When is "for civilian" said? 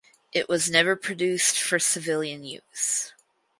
1.59-2.43